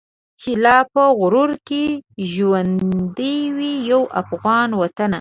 [0.41, 1.83] چي لا په غرونو کي
[2.33, 5.09] ژوندی وي یو افغان وطنه.